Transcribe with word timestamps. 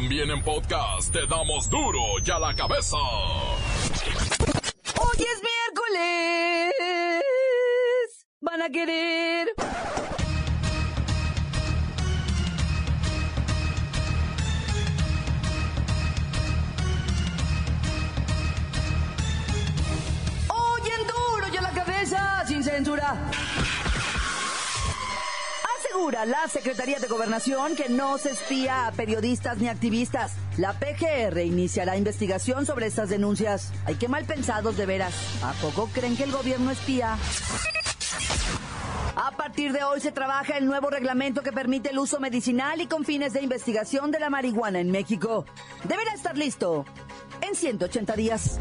También 0.00 0.30
en 0.30 0.40
podcast 0.44 1.12
te 1.12 1.26
damos 1.26 1.68
duro 1.68 1.98
y 2.24 2.30
a 2.30 2.38
la 2.38 2.54
cabeza. 2.54 2.96
Hoy 4.96 5.16
es 5.16 5.42
miércoles. 5.42 6.72
Van 8.40 8.62
a 8.62 8.70
querer. 8.70 9.48
Hoy 20.48 20.82
en 20.96 21.06
duro 21.08 21.48
y 21.52 21.56
a 21.56 21.60
la 21.60 21.70
cabeza, 21.72 22.44
sin 22.46 22.62
censura. 22.62 23.16
Asegura 25.88 26.26
la 26.26 26.46
Secretaría 26.48 26.98
de 26.98 27.06
Gobernación 27.06 27.74
que 27.74 27.88
no 27.88 28.18
se 28.18 28.30
espía 28.30 28.86
a 28.86 28.92
periodistas 28.92 29.58
ni 29.58 29.68
activistas. 29.68 30.32
La 30.56 30.78
PGR 30.78 31.38
iniciará 31.40 31.96
investigación 31.96 32.66
sobre 32.66 32.86
estas 32.86 33.08
denuncias. 33.08 33.72
Ay, 33.86 33.94
qué 33.94 34.08
mal 34.08 34.24
pensados 34.24 34.76
de 34.76 34.86
veras. 34.86 35.14
¿A 35.42 35.52
poco 35.54 35.88
creen 35.92 36.16
que 36.16 36.24
el 36.24 36.32
gobierno 36.32 36.70
espía? 36.70 37.16
A 39.16 39.30
partir 39.32 39.72
de 39.72 39.82
hoy 39.84 40.00
se 40.00 40.12
trabaja 40.12 40.58
el 40.58 40.66
nuevo 40.66 40.90
reglamento 40.90 41.42
que 41.42 41.52
permite 41.52 41.90
el 41.90 41.98
uso 41.98 42.20
medicinal 42.20 42.80
y 42.80 42.86
con 42.86 43.04
fines 43.04 43.32
de 43.32 43.42
investigación 43.42 44.10
de 44.10 44.20
la 44.20 44.30
marihuana 44.30 44.80
en 44.80 44.90
México. 44.90 45.46
Deberá 45.84 46.12
estar 46.12 46.36
listo 46.36 46.84
en 47.40 47.54
180 47.54 48.14
días. 48.14 48.58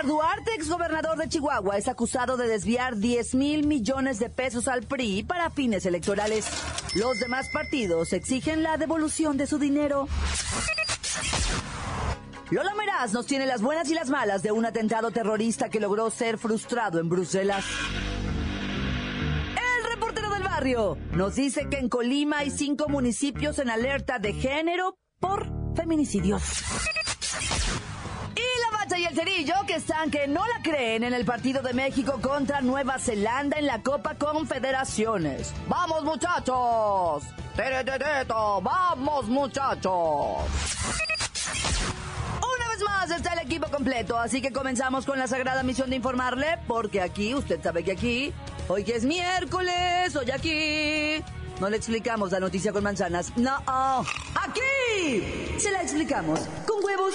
César 0.00 0.08
Duarte, 0.08 0.54
exgobernador 0.54 1.18
de 1.18 1.28
Chihuahua, 1.28 1.76
es 1.76 1.86
acusado 1.86 2.38
de 2.38 2.48
desviar 2.48 2.96
10 2.96 3.34
mil 3.34 3.66
millones 3.66 4.18
de 4.18 4.30
pesos 4.30 4.66
al 4.66 4.82
PRI 4.84 5.24
para 5.24 5.50
fines 5.50 5.84
electorales. 5.84 6.46
Los 6.94 7.20
demás 7.20 7.50
partidos 7.52 8.14
exigen 8.14 8.62
la 8.62 8.78
devolución 8.78 9.36
de 9.36 9.46
su 9.46 9.58
dinero. 9.58 10.08
Lola 12.50 12.74
Meraz 12.74 13.12
nos 13.12 13.26
tiene 13.26 13.44
las 13.44 13.60
buenas 13.60 13.90
y 13.90 13.94
las 13.94 14.08
malas 14.08 14.42
de 14.42 14.52
un 14.52 14.64
atentado 14.64 15.10
terrorista 15.10 15.68
que 15.68 15.80
logró 15.80 16.08
ser 16.08 16.38
frustrado 16.38 16.98
en 16.98 17.10
Bruselas. 17.10 17.66
El 19.50 19.90
reportero 19.92 20.30
del 20.30 20.44
barrio 20.44 20.96
nos 21.12 21.34
dice 21.34 21.68
que 21.68 21.76
en 21.76 21.90
Colima 21.90 22.38
hay 22.38 22.50
cinco 22.50 22.88
municipios 22.88 23.58
en 23.58 23.68
alerta 23.68 24.18
de 24.18 24.32
género 24.32 24.96
por 25.18 25.46
feminicidios. 25.76 26.42
Y 29.00 29.06
el 29.06 29.14
cerillo 29.14 29.54
que 29.66 29.76
están 29.76 30.10
que 30.10 30.26
no 30.28 30.46
la 30.46 30.62
creen 30.62 31.04
en 31.04 31.14
el 31.14 31.24
partido 31.24 31.62
de 31.62 31.72
México 31.72 32.20
contra 32.20 32.60
Nueva 32.60 32.98
Zelanda 32.98 33.56
en 33.56 33.64
la 33.64 33.82
Copa 33.82 34.14
Confederaciones. 34.16 35.54
¡Vamos 35.68 36.04
muchachos! 36.04 37.24
¡Teretereto! 37.56 38.60
¡Vamos 38.60 39.26
muchachos! 39.26 40.44
Una 42.42 42.68
vez 42.68 42.82
más 42.84 43.10
está 43.10 43.32
el 43.32 43.38
equipo 43.38 43.70
completo, 43.70 44.18
así 44.18 44.42
que 44.42 44.52
comenzamos 44.52 45.06
con 45.06 45.18
la 45.18 45.26
sagrada 45.26 45.62
misión 45.62 45.88
de 45.88 45.96
informarle, 45.96 46.58
porque 46.66 47.00
aquí, 47.00 47.34
usted 47.34 47.58
sabe 47.62 47.82
que 47.82 47.92
aquí, 47.92 48.34
hoy 48.68 48.84
que 48.84 48.96
es 48.96 49.06
miércoles, 49.06 50.14
hoy 50.14 50.30
aquí, 50.30 51.24
no 51.58 51.70
le 51.70 51.78
explicamos 51.78 52.32
la 52.32 52.40
noticia 52.40 52.70
con 52.70 52.84
manzanas, 52.84 53.34
no, 53.38 53.56
aquí 54.34 55.56
se 55.58 55.70
la 55.70 55.80
explicamos 55.80 56.40
con 56.66 56.84
huevos. 56.84 57.14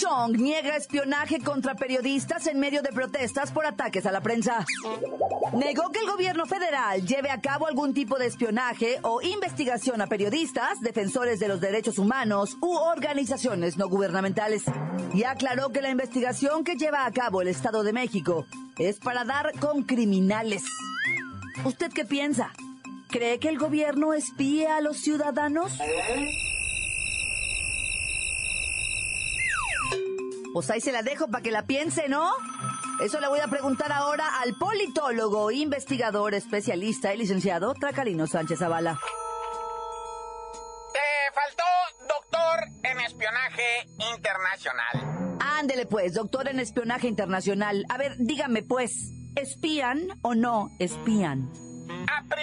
Chong 0.00 0.38
niega 0.38 0.76
espionaje 0.76 1.40
contra 1.40 1.74
periodistas 1.74 2.46
en 2.46 2.58
medio 2.58 2.80
de 2.80 2.88
protestas 2.88 3.50
por 3.50 3.66
ataques 3.66 4.06
a 4.06 4.12
la 4.12 4.22
prensa. 4.22 4.64
Negó 5.52 5.90
que 5.90 5.98
el 5.98 6.10
gobierno 6.10 6.46
federal 6.46 7.06
lleve 7.06 7.28
a 7.30 7.42
cabo 7.42 7.66
algún 7.66 7.92
tipo 7.92 8.18
de 8.18 8.24
espionaje 8.24 8.98
o 9.02 9.20
investigación 9.20 10.00
a 10.00 10.06
periodistas, 10.06 10.80
defensores 10.80 11.38
de 11.38 11.48
los 11.48 11.60
derechos 11.60 11.98
humanos 11.98 12.56
u 12.62 12.72
organizaciones 12.72 13.76
no 13.76 13.90
gubernamentales. 13.90 14.62
Y 15.12 15.24
aclaró 15.24 15.68
que 15.68 15.82
la 15.82 15.90
investigación 15.90 16.64
que 16.64 16.76
lleva 16.76 17.04
a 17.04 17.12
cabo 17.12 17.42
el 17.42 17.48
Estado 17.48 17.82
de 17.82 17.92
México 17.92 18.46
es 18.78 19.00
para 19.00 19.24
dar 19.24 19.52
con 19.58 19.82
criminales. 19.82 20.64
¿Usted 21.66 21.92
qué 21.92 22.06
piensa? 22.06 22.52
¿Cree 23.10 23.38
que 23.38 23.50
el 23.50 23.58
gobierno 23.58 24.14
espía 24.14 24.78
a 24.78 24.80
los 24.80 24.96
ciudadanos? 24.96 25.72
Pues 30.52 30.70
ahí 30.70 30.80
se 30.80 30.92
la 30.92 31.02
dejo 31.02 31.28
para 31.28 31.42
que 31.42 31.50
la 31.50 31.66
piense, 31.66 32.08
¿no? 32.08 32.30
Eso 33.02 33.20
le 33.20 33.28
voy 33.28 33.40
a 33.40 33.46
preguntar 33.46 33.92
ahora 33.92 34.40
al 34.40 34.54
politólogo, 34.54 35.50
investigador, 35.50 36.34
especialista 36.34 37.14
y 37.14 37.18
licenciado 37.18 37.72
Tracalino 37.74 38.26
Sánchez 38.26 38.58
Zavala. 38.58 38.98
Te 40.92 41.34
faltó 41.34 41.64
doctor 42.14 42.68
en 42.82 43.00
espionaje 43.00 43.88
internacional. 44.12 45.38
Ándele 45.40 45.86
pues, 45.86 46.14
doctor 46.14 46.48
en 46.48 46.60
espionaje 46.60 47.06
internacional. 47.06 47.86
A 47.88 47.96
ver, 47.96 48.16
dígame 48.18 48.62
pues, 48.62 49.12
¿espían 49.36 50.08
o 50.22 50.34
no 50.34 50.70
espían? 50.78 51.50
Primeramente, 52.28 52.39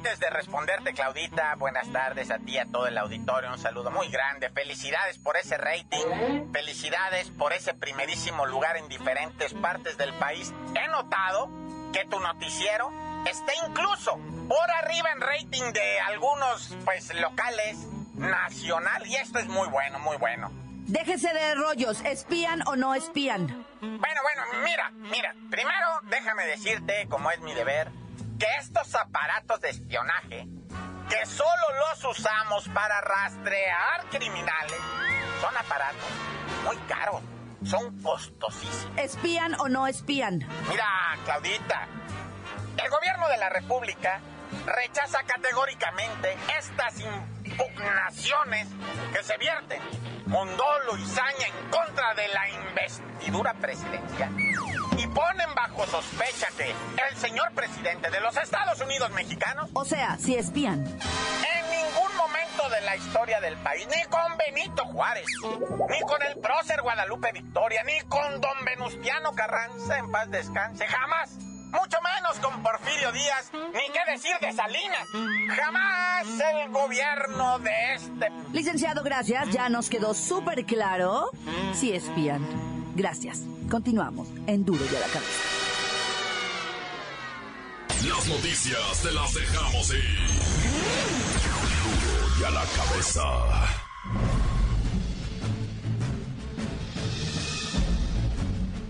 antes 0.00 0.18
de 0.18 0.30
responderte, 0.30 0.94
Claudita, 0.94 1.56
buenas 1.56 1.92
tardes 1.92 2.30
a 2.30 2.38
ti, 2.38 2.56
a 2.56 2.64
todo 2.64 2.86
el 2.86 2.96
auditorio, 2.96 3.50
un 3.50 3.58
saludo 3.58 3.90
muy 3.90 4.08
grande. 4.08 4.48
Felicidades 4.48 5.18
por 5.18 5.36
ese 5.36 5.58
rating, 5.58 6.50
felicidades 6.54 7.28
por 7.28 7.52
ese 7.52 7.74
primerísimo 7.74 8.46
lugar 8.46 8.78
en 8.78 8.88
diferentes 8.88 9.52
partes 9.52 9.98
del 9.98 10.14
país. 10.14 10.54
He 10.74 10.88
notado 10.88 11.50
que 11.92 12.06
tu 12.06 12.18
noticiero 12.18 12.90
está 13.30 13.52
incluso 13.68 14.18
por 14.48 14.70
arriba 14.70 15.10
en 15.12 15.20
rating 15.20 15.70
de 15.74 16.00
algunos, 16.00 16.74
pues, 16.86 17.14
locales, 17.16 17.86
nacional, 18.14 19.06
y 19.06 19.16
esto 19.16 19.38
es 19.38 19.48
muy 19.48 19.68
bueno, 19.68 19.98
muy 19.98 20.16
bueno. 20.16 20.50
Déjese 20.86 21.30
de 21.34 21.56
rollos, 21.56 22.00
¿espían 22.06 22.66
o 22.66 22.74
no 22.74 22.94
espían? 22.94 23.66
Bueno, 23.82 24.00
bueno, 24.00 24.42
mira, 24.64 24.90
mira, 24.92 25.34
primero 25.50 25.86
déjame 26.04 26.46
decirte, 26.46 27.06
como 27.10 27.30
es 27.30 27.40
mi 27.40 27.52
deber, 27.52 27.90
que 28.40 28.46
estos 28.58 28.94
aparatos 28.94 29.60
de 29.60 29.68
espionaje, 29.68 30.48
que 31.10 31.26
solo 31.26 31.50
los 31.90 32.04
usamos 32.04 32.66
para 32.70 33.00
rastrear 33.02 34.06
criminales, 34.10 34.78
son 35.42 35.54
aparatos 35.56 36.08
muy 36.64 36.76
caros, 36.88 37.20
son 37.64 38.02
costosísimos. 38.02 38.96
¿Espían 38.96 39.54
o 39.60 39.68
no 39.68 39.86
espían? 39.86 40.38
Mira, 40.70 40.86
Claudita, 41.26 41.86
el 42.82 42.90
gobierno 42.90 43.28
de 43.28 43.36
la 43.36 43.50
República 43.50 44.20
rechaza 44.64 45.22
categóricamente 45.24 46.34
estas 46.58 46.94
impugnaciones 47.50 48.68
que 49.12 49.22
se 49.22 49.36
vierten 49.38 49.80
con 50.30 50.48
dolo 50.56 50.96
y 50.96 51.06
saña 51.06 51.46
en 51.46 51.70
contra 51.70 52.14
de 52.14 52.28
la 52.28 52.48
investidura 52.48 53.54
presidencial 53.54 54.30
y 54.96 55.06
ponen 55.08 55.54
bajo 55.54 55.86
sospecha 55.86 56.46
que 56.56 56.74
el 57.10 57.16
señor 57.16 57.50
presidente 57.52 58.10
de 58.10 58.20
los 58.20 58.36
Estados 58.36 58.80
Unidos 58.80 59.10
mexicanos 59.12 59.70
O 59.72 59.84
sea, 59.84 60.16
si 60.18 60.36
espían. 60.36 60.84
en 60.84 61.70
ningún 61.70 62.16
momento 62.16 62.68
de 62.68 62.80
la 62.82 62.96
historia 62.96 63.40
del 63.40 63.56
país, 63.58 63.86
ni 63.88 64.02
con 64.04 64.36
Benito 64.36 64.84
Juárez, 64.86 65.26
ni 65.88 66.00
con 66.00 66.22
el 66.22 66.38
prócer 66.38 66.82
Guadalupe 66.82 67.32
Victoria, 67.32 67.82
ni 67.84 67.98
con 68.08 68.40
don 68.40 68.64
Venustiano 68.64 69.32
Carranza, 69.32 69.98
en 69.98 70.10
paz 70.10 70.30
descanse, 70.30 70.86
jamás. 70.86 71.38
Mucho 71.72 71.98
menos 72.02 72.38
con 72.40 72.62
Porfirio 72.62 73.12
Díaz, 73.12 73.50
ni 73.52 73.92
qué 73.92 74.12
decir 74.12 74.32
de 74.40 74.52
Salinas. 74.52 75.06
Jamás 75.56 76.26
el 76.26 76.70
gobierno 76.70 77.58
de 77.60 77.94
este... 77.94 78.28
Licenciado, 78.52 79.02
gracias. 79.04 79.50
Ya 79.50 79.68
nos 79.68 79.88
quedó 79.88 80.14
súper 80.14 80.64
claro 80.64 81.30
si 81.72 81.92
espían. 81.92 82.44
Gracias. 82.96 83.42
Continuamos 83.70 84.28
en 84.46 84.64
Duro 84.64 84.84
y 84.84 84.96
a 84.96 85.00
la 85.00 85.06
cabeza. 85.06 85.60
Las 88.08 88.26
noticias 88.26 89.02
te 89.02 89.12
las 89.12 89.34
dejamos 89.34 89.94
ir. 89.94 90.28
Duro 91.84 92.40
y 92.40 92.44
a 92.44 92.50
la 92.50 92.64
cabeza. 92.64 93.22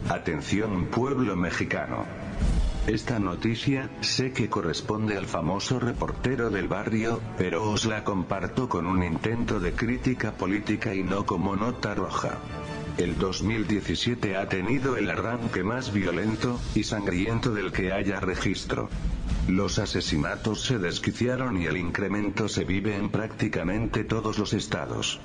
Atención 0.09 0.87
pueblo 0.87 1.37
mexicano. 1.37 2.20
Esta 2.91 3.21
noticia, 3.21 3.89
sé 4.01 4.33
que 4.33 4.49
corresponde 4.49 5.17
al 5.17 5.27
famoso 5.27 5.79
reportero 5.79 6.51
del 6.51 6.67
barrio, 6.67 7.21
pero 7.39 7.71
os 7.71 7.87
la 7.87 8.03
comparto 8.03 8.69
con 8.69 8.85
un 8.85 9.05
intento 9.05 9.61
de 9.61 9.75
crítica 9.75 10.33
política 10.33 10.93
y 10.93 11.05
no 11.05 11.25
como 11.25 11.55
nota 11.55 11.95
roja. 11.95 12.39
El 12.99 13.17
2017 13.17 14.37
ha 14.37 14.49
tenido 14.49 14.97
el 14.97 15.09
arranque 15.09 15.63
más 15.63 15.93
violento 15.93 16.59
y 16.75 16.83
sangriento 16.83 17.55
del 17.55 17.71
que 17.71 17.93
haya 17.93 18.19
registro. 18.19 18.89
Los 19.47 19.79
asesinatos 19.79 20.65
se 20.65 20.81
desquiciaron 20.81 21.63
y 21.63 21.67
el 21.67 21.77
incremento 21.77 22.49
se 22.49 22.65
vive 22.65 22.97
en 22.97 23.09
prácticamente 23.09 24.03
todos 24.03 24.37
los 24.37 24.53
estados. 24.53 25.21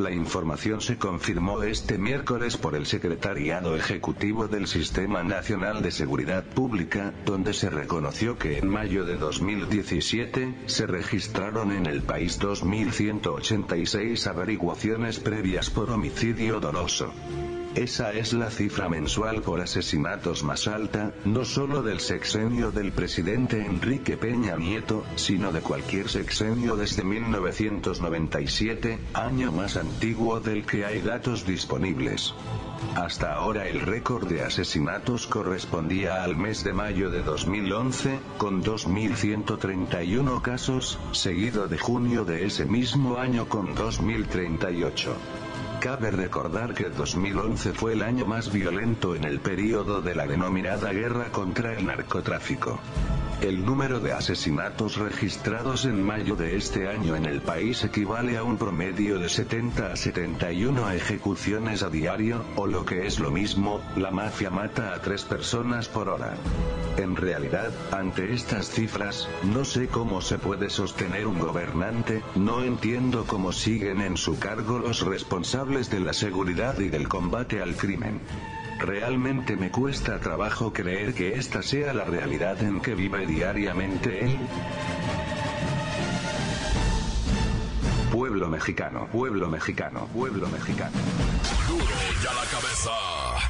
La 0.00 0.10
información 0.10 0.80
se 0.80 0.96
confirmó 0.96 1.62
este 1.62 1.98
miércoles 1.98 2.56
por 2.56 2.74
el 2.74 2.86
Secretariado 2.86 3.76
Ejecutivo 3.76 4.48
del 4.48 4.66
Sistema 4.66 5.22
Nacional 5.22 5.82
de 5.82 5.90
Seguridad 5.90 6.42
Pública, 6.42 7.12
donde 7.26 7.52
se 7.52 7.68
reconoció 7.68 8.38
que 8.38 8.56
en 8.56 8.66
mayo 8.66 9.04
de 9.04 9.18
2017 9.18 10.54
se 10.64 10.86
registraron 10.86 11.70
en 11.72 11.84
el 11.84 12.00
país 12.00 12.40
2.186 12.40 14.26
averiguaciones 14.26 15.20
previas 15.20 15.68
por 15.68 15.90
homicidio 15.90 16.60
doloso. 16.60 17.12
Esa 17.74 18.12
es 18.12 18.32
la 18.32 18.50
cifra 18.50 18.88
mensual 18.88 19.42
por 19.42 19.60
asesinatos 19.60 20.42
más 20.42 20.66
alta, 20.66 21.14
no 21.24 21.44
solo 21.44 21.82
del 21.82 22.00
sexenio 22.00 22.72
del 22.72 22.90
presidente 22.90 23.64
Enrique 23.64 24.16
Peña 24.16 24.56
Nieto, 24.56 25.04
sino 25.14 25.52
de 25.52 25.60
cualquier 25.60 26.08
sexenio 26.08 26.74
desde 26.74 27.04
1997, 27.04 28.98
año 29.14 29.52
más 29.52 29.76
antiguo 29.76 30.40
del 30.40 30.66
que 30.66 30.84
hay 30.84 31.00
datos 31.00 31.46
disponibles. 31.46 32.34
Hasta 32.96 33.34
ahora 33.34 33.68
el 33.68 33.80
récord 33.82 34.26
de 34.26 34.42
asesinatos 34.42 35.28
correspondía 35.28 36.24
al 36.24 36.34
mes 36.36 36.64
de 36.64 36.72
mayo 36.72 37.08
de 37.08 37.22
2011, 37.22 38.18
con 38.36 38.64
2.131 38.64 40.42
casos, 40.42 40.98
seguido 41.12 41.68
de 41.68 41.78
junio 41.78 42.24
de 42.24 42.46
ese 42.46 42.64
mismo 42.64 43.18
año 43.18 43.48
con 43.48 43.76
2.038. 43.76 45.14
Cabe 45.80 46.10
recordar 46.10 46.74
que 46.74 46.90
2011 46.90 47.72
fue 47.72 47.94
el 47.94 48.02
año 48.02 48.26
más 48.26 48.52
violento 48.52 49.14
en 49.14 49.24
el 49.24 49.40
período 49.40 50.02
de 50.02 50.14
la 50.14 50.26
denominada 50.26 50.92
guerra 50.92 51.32
contra 51.32 51.72
el 51.72 51.86
narcotráfico. 51.86 52.78
El 53.40 53.64
número 53.64 54.00
de 54.00 54.12
asesinatos 54.12 54.98
registrados 54.98 55.86
en 55.86 56.02
mayo 56.02 56.36
de 56.36 56.56
este 56.56 56.88
año 56.88 57.16
en 57.16 57.24
el 57.24 57.40
país 57.40 57.82
equivale 57.84 58.36
a 58.36 58.42
un 58.42 58.58
promedio 58.58 59.18
de 59.18 59.30
70 59.30 59.92
a 59.92 59.96
71 59.96 60.90
ejecuciones 60.90 61.82
a 61.82 61.88
diario, 61.88 62.44
o 62.56 62.66
lo 62.66 62.84
que 62.84 63.06
es 63.06 63.18
lo 63.18 63.30
mismo, 63.30 63.80
la 63.96 64.10
mafia 64.10 64.50
mata 64.50 64.92
a 64.92 65.00
tres 65.00 65.24
personas 65.24 65.88
por 65.88 66.10
hora. 66.10 66.34
En 66.98 67.16
realidad, 67.16 67.72
ante 67.92 68.30
estas 68.34 68.68
cifras, 68.68 69.26
no 69.42 69.64
sé 69.64 69.88
cómo 69.88 70.20
se 70.20 70.36
puede 70.36 70.68
sostener 70.68 71.26
un 71.26 71.38
gobernante, 71.38 72.22
no 72.34 72.62
entiendo 72.62 73.24
cómo 73.26 73.52
siguen 73.52 74.02
en 74.02 74.18
su 74.18 74.38
cargo 74.38 74.78
los 74.78 75.00
responsables 75.00 75.88
de 75.88 76.00
la 76.00 76.12
seguridad 76.12 76.78
y 76.78 76.90
del 76.90 77.08
combate 77.08 77.62
al 77.62 77.74
crimen. 77.74 78.20
Realmente 78.80 79.56
me 79.56 79.70
cuesta 79.70 80.18
trabajo 80.20 80.72
creer 80.72 81.12
que 81.12 81.34
esta 81.34 81.62
sea 81.62 81.92
la 81.92 82.04
realidad 82.04 82.62
en 82.62 82.80
que 82.80 82.94
vive 82.94 83.26
diariamente 83.26 84.24
él. 84.24 84.38
Pueblo 88.10 88.48
mexicano, 88.48 89.06
pueblo 89.12 89.48
mexicano, 89.48 90.06
pueblo 90.14 90.48
mexicano. 90.48 90.96
Duro 91.68 91.84
ya 92.24 92.32
la 92.32 92.46
cabeza. 92.50 93.49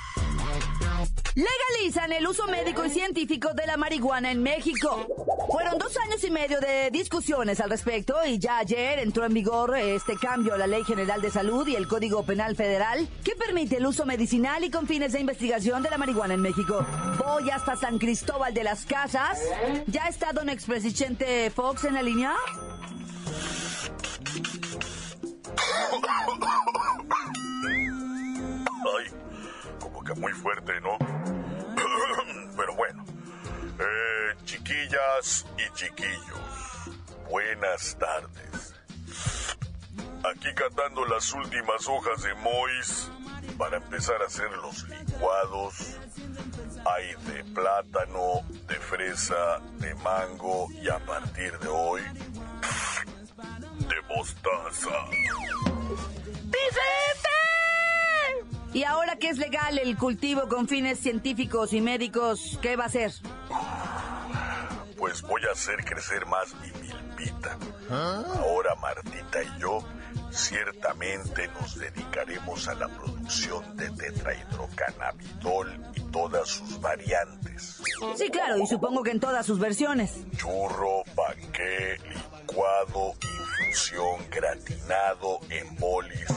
Legalizan 1.34 2.12
el 2.12 2.26
uso 2.26 2.46
médico 2.48 2.84
y 2.84 2.90
científico 2.90 3.54
de 3.54 3.66
la 3.66 3.76
marihuana 3.76 4.32
en 4.32 4.42
México. 4.42 5.06
Fueron 5.50 5.78
dos 5.78 5.96
años 5.98 6.22
y 6.24 6.30
medio 6.30 6.60
de 6.60 6.90
discusiones 6.90 7.60
al 7.60 7.70
respecto 7.70 8.16
y 8.26 8.38
ya 8.38 8.58
ayer 8.58 8.98
entró 8.98 9.24
en 9.24 9.34
vigor 9.34 9.76
este 9.76 10.16
cambio 10.16 10.54
a 10.54 10.58
la 10.58 10.66
Ley 10.66 10.82
General 10.84 11.22
de 11.22 11.30
Salud 11.30 11.66
y 11.68 11.76
el 11.76 11.86
Código 11.86 12.24
Penal 12.24 12.56
Federal 12.56 13.08
que 13.24 13.36
permite 13.36 13.76
el 13.76 13.86
uso 13.86 14.06
medicinal 14.06 14.64
y 14.64 14.70
con 14.70 14.88
fines 14.88 15.12
de 15.12 15.20
investigación 15.20 15.82
de 15.82 15.90
la 15.90 15.98
marihuana 15.98 16.34
en 16.34 16.40
México. 16.40 16.84
Voy 17.24 17.48
hasta 17.50 17.76
San 17.76 17.98
Cristóbal 17.98 18.52
de 18.52 18.64
las 18.64 18.84
Casas. 18.84 19.40
¿Ya 19.86 20.06
está 20.08 20.32
don 20.32 20.48
expresidente 20.48 21.50
Fox 21.50 21.84
en 21.84 21.94
la 21.94 22.02
línea? 22.02 22.34
Muy 30.20 30.32
fuerte, 30.32 30.80
¿no? 30.82 30.98
Pero 32.56 32.74
bueno. 32.76 33.04
Eh, 33.78 34.36
chiquillas 34.44 35.46
y 35.56 35.74
chiquillos, 35.74 36.90
buenas 37.30 37.96
tardes. 37.98 38.74
Aquí 40.22 40.48
cantando 40.54 41.06
las 41.06 41.32
últimas 41.32 41.88
hojas 41.88 42.22
de 42.22 42.34
Mois 42.34 43.10
para 43.56 43.78
empezar 43.78 44.20
a 44.20 44.26
hacer 44.26 44.50
los 44.52 44.86
licuados. 44.86 45.96
Hay 46.84 47.14
de 47.32 47.42
plátano, 47.54 48.42
de 48.68 48.74
fresa, 48.74 49.60
de 49.78 49.94
mango 49.96 50.68
y 50.82 50.88
a 50.90 50.98
partir 50.98 51.58
de 51.60 51.68
hoy, 51.68 52.02
de 53.78 54.14
mostaza. 54.14 54.90
Y 58.72 58.84
ahora 58.84 59.16
que 59.16 59.28
es 59.28 59.38
legal 59.38 59.78
el 59.78 59.96
cultivo 59.96 60.48
con 60.48 60.68
fines 60.68 61.00
científicos 61.00 61.72
y 61.72 61.80
médicos, 61.80 62.58
¿qué 62.62 62.76
va 62.76 62.84
a 62.84 62.86
hacer? 62.86 63.12
Pues 64.96 65.22
voy 65.22 65.42
a 65.48 65.52
hacer 65.52 65.84
crecer 65.84 66.24
más 66.26 66.54
mi 66.54 66.70
milpita. 66.80 67.58
Ahora 67.90 68.74
Martita 68.76 69.42
y 69.42 69.60
yo 69.60 69.80
ciertamente 70.30 71.48
nos 71.60 71.76
dedicaremos 71.76 72.68
a 72.68 72.74
la 72.74 72.88
producción 72.88 73.76
de 73.76 73.90
tetrahidrocannabidol 73.90 75.86
y 75.96 76.00
todas 76.12 76.48
sus 76.48 76.80
variantes. 76.80 77.82
Sí, 78.14 78.30
claro, 78.30 78.58
y 78.58 78.66
supongo 78.66 79.02
que 79.02 79.10
en 79.10 79.20
todas 79.20 79.44
sus 79.44 79.58
versiones. 79.58 80.12
Churro, 80.36 81.02
panqué, 81.16 81.98
licuado, 82.08 83.14
infusión, 83.64 84.30
gratinado, 84.30 85.40
en 85.50 85.74
bolis. 85.76 86.28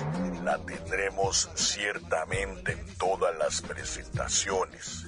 La 0.43 0.57
tendremos 0.57 1.49
ciertamente 1.55 2.73
en 2.73 2.97
todas 2.97 3.35
las 3.37 3.61
presentaciones. 3.61 5.05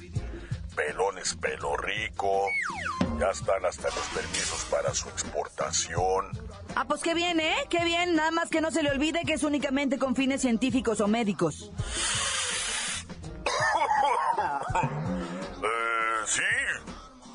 Pelones 0.75 1.35
pelo 1.35 1.75
rico. 1.75 2.47
Ya 3.19 3.29
están 3.31 3.65
hasta 3.65 3.89
los 3.89 4.07
permisos 4.13 4.65
para 4.71 4.93
su 4.93 5.09
exportación. 5.09 6.29
Ah, 6.75 6.85
pues 6.85 7.01
qué 7.01 7.13
bien, 7.13 7.39
¿eh? 7.39 7.55
Qué 7.69 7.83
bien, 7.83 8.15
nada 8.15 8.31
más 8.31 8.49
que 8.49 8.61
no 8.61 8.71
se 8.71 8.83
le 8.83 8.91
olvide 8.91 9.23
que 9.25 9.33
es 9.33 9.43
únicamente 9.43 9.97
con 9.97 10.15
fines 10.15 10.41
científicos 10.41 11.01
o 11.01 11.07
médicos. 11.07 11.71
Eh, 15.67 16.23
sí, 16.27 16.41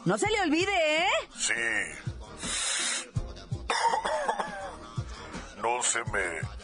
No 0.04 0.16
se 0.18 0.28
le 0.30 0.40
olvide, 0.42 1.02
¿eh? 1.02 1.06
sí. 1.36 1.52
No 5.62 5.82
se 5.82 5.98
me... 6.04 6.59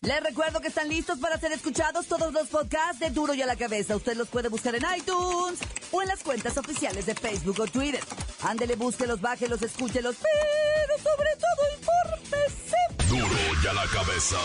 Les 0.07 0.23
recuerdo 0.23 0.61
que 0.61 0.69
están 0.69 0.87
listos 0.87 1.19
para 1.19 1.37
ser 1.37 1.51
escuchados 1.51 2.05
todos 2.05 2.31
los 2.31 2.47
podcasts 2.47 2.97
de 2.97 3.09
Duro 3.09 3.33
y 3.33 3.41
a 3.41 3.45
la 3.45 3.57
Cabeza. 3.57 3.93
Usted 3.97 4.15
los 4.15 4.29
puede 4.29 4.47
buscar 4.47 4.73
en 4.73 4.83
iTunes 4.97 5.59
o 5.91 6.01
en 6.01 6.07
las 6.07 6.23
cuentas 6.23 6.57
oficiales 6.57 7.05
de 7.05 7.13
Facebook 7.13 7.59
o 7.59 7.67
Twitter. 7.67 7.99
Ándele, 8.41 8.77
búsquelos, 8.77 9.19
bájelos, 9.19 9.61
escúchelos, 9.61 10.15
pero 10.15 11.03
sobre 11.03 11.29
todo 11.35 12.21
infórmese. 12.21 12.77
Duro 13.09 13.41
y 13.61 13.67
a 13.67 13.73
la 13.73 13.85
Cabeza. 13.87 14.37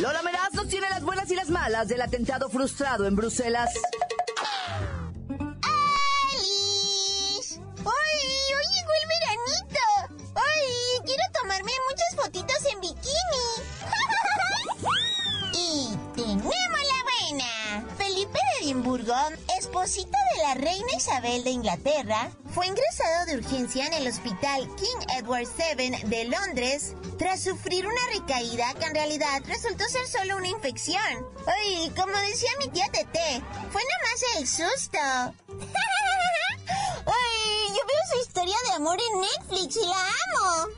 Lola 0.00 0.22
Meraz 0.22 0.54
nos 0.54 0.68
tiene 0.68 0.88
las 0.88 1.02
buenas 1.02 1.30
y 1.30 1.34
las 1.34 1.50
malas 1.50 1.88
del 1.88 2.00
atentado 2.00 2.48
frustrado 2.48 3.06
en 3.06 3.16
Bruselas. 3.16 3.74
Esposito 19.84 20.16
de 20.34 20.42
la 20.42 20.54
reina 20.54 20.96
Isabel 20.96 21.44
de 21.44 21.50
Inglaterra, 21.50 22.30
fue 22.54 22.66
ingresado 22.66 23.26
de 23.26 23.36
urgencia 23.36 23.86
en 23.86 23.92
el 23.92 24.08
hospital 24.08 24.66
King 24.76 25.18
Edward 25.18 25.46
VII 25.58 26.08
de 26.08 26.24
Londres 26.24 26.94
tras 27.18 27.42
sufrir 27.42 27.86
una 27.86 28.00
recaída 28.18 28.72
que 28.74 28.86
en 28.86 28.94
realidad 28.94 29.42
resultó 29.46 29.84
ser 29.84 30.06
solo 30.06 30.38
una 30.38 30.48
infección. 30.48 31.26
Ay, 31.46 31.92
como 31.94 32.16
decía 32.16 32.48
mi 32.60 32.68
tía 32.68 32.86
Tete, 32.90 33.42
fue 33.70 33.82
nada 33.84 34.00
más 34.10 34.24
el 34.38 34.48
susto. 34.48 34.98
Ay, 37.06 37.68
yo 37.68 37.86
veo 37.86 38.04
su 38.10 38.20
historia 38.26 38.56
de 38.66 38.72
amor 38.76 38.98
en 39.12 39.20
Netflix 39.20 39.76
y 39.76 39.86
la 39.86 40.00
amo. 40.24 40.68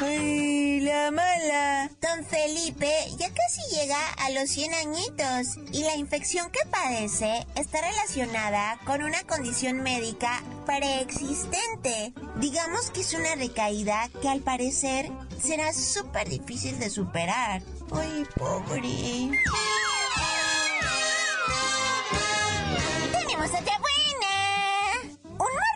¡Ay, 0.00 0.51
la 0.82 1.10
mala! 1.10 1.90
Don 2.00 2.24
Felipe 2.24 2.90
ya 3.16 3.28
casi 3.32 3.62
llega 3.74 3.98
a 4.18 4.30
los 4.30 4.50
100 4.50 4.74
añitos 4.74 5.58
y 5.72 5.84
la 5.84 5.96
infección 5.96 6.50
que 6.50 6.68
padece 6.70 7.46
está 7.54 7.80
relacionada 7.80 8.78
con 8.84 9.02
una 9.02 9.22
condición 9.24 9.82
médica 9.82 10.42
preexistente. 10.66 12.12
Digamos 12.36 12.90
que 12.90 13.00
es 13.02 13.14
una 13.14 13.34
recaída 13.36 14.10
que 14.20 14.28
al 14.28 14.40
parecer 14.40 15.10
será 15.40 15.72
súper 15.72 16.28
difícil 16.28 16.78
de 16.78 16.90
superar. 16.90 17.62
¡Ay, 17.92 18.26
pobre! 18.36 19.30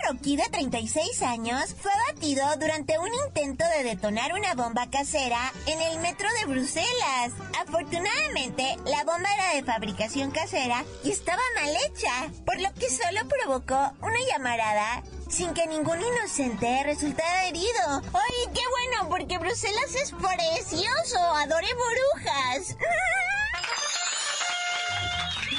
Marroquí 0.07 0.37
de 0.37 0.49
36 0.51 1.23
años 1.23 1.75
fue 1.81 1.91
abatido 1.93 2.45
durante 2.61 2.99
un 2.99 3.09
intento 3.27 3.65
de 3.77 3.85
detonar 3.85 4.33
una 4.35 4.55
bomba 4.55 4.89
casera 4.89 5.53
en 5.67 5.81
el 5.81 5.99
metro 6.01 6.29
de 6.41 6.47
Bruselas. 6.47 7.33
Afortunadamente, 7.61 8.77
la 8.85 9.05
bomba 9.05 9.29
era 9.35 9.55
de 9.55 9.65
fabricación 9.65 10.31
casera 10.31 10.85
y 11.03 11.11
estaba 11.11 11.43
mal 11.57 11.75
hecha, 11.87 12.31
por 12.45 12.61
lo 12.61 12.73
que 12.75 12.89
solo 12.89 13.27
provocó 13.29 13.93
una 14.01 14.19
llamarada 14.31 15.03
sin 15.29 15.53
que 15.55 15.67
ningún 15.67 16.01
inocente 16.01 16.83
resultara 16.85 17.47
herido. 17.47 18.03
¡Ay, 18.13 18.53
qué 18.55 18.63
bueno! 18.71 19.09
Porque 19.09 19.39
Bruselas 19.39 19.95
es 19.95 20.13
precioso. 20.13 21.19
Adoré 21.19 21.69
burbujas. 21.75 22.77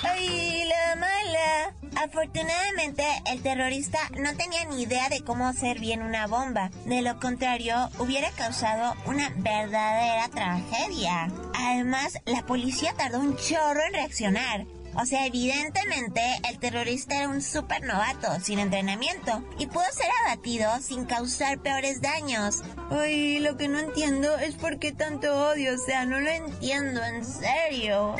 ¡Ay, 0.03 0.63
la 0.65 0.95
mala! 0.95 1.73
Afortunadamente, 1.95 3.03
el 3.25 3.41
terrorista 3.41 3.97
no 4.19 4.35
tenía 4.35 4.65
ni 4.65 4.83
idea 4.83 5.09
de 5.09 5.21
cómo 5.21 5.47
hacer 5.47 5.79
bien 5.79 6.03
una 6.03 6.27
bomba. 6.27 6.69
De 6.85 7.01
lo 7.01 7.19
contrario, 7.19 7.89
hubiera 7.97 8.29
causado 8.31 8.95
una 9.05 9.29
verdadera 9.37 10.27
tragedia. 10.29 11.31
Además, 11.55 12.19
la 12.25 12.45
policía 12.45 12.93
tardó 12.95 13.19
un 13.19 13.35
chorro 13.37 13.81
en 13.87 13.93
reaccionar. 13.93 14.65
O 14.99 15.05
sea, 15.05 15.27
evidentemente 15.27 16.21
el 16.49 16.57
terrorista 16.57 17.17
era 17.17 17.29
un 17.29 17.41
super 17.41 17.83
novato, 17.83 18.39
sin 18.41 18.57
entrenamiento, 18.57 19.43
y 19.59 19.67
pudo 19.67 19.85
ser 19.91 20.07
abatido 20.25 20.71
sin 20.81 21.05
causar 21.05 21.59
peores 21.59 22.01
daños. 22.01 22.63
Uy, 22.89 23.39
lo 23.39 23.57
que 23.57 23.67
no 23.67 23.77
entiendo 23.77 24.37
es 24.37 24.55
por 24.55 24.79
qué 24.79 24.91
tanto 24.91 25.49
odio, 25.49 25.75
o 25.75 25.77
sea, 25.77 26.05
no 26.05 26.19
lo 26.19 26.29
entiendo, 26.29 27.03
en 27.03 27.23
serio. 27.23 28.15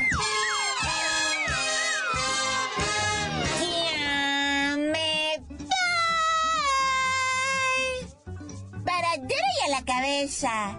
La 9.78 9.84
cabeza. 9.84 10.78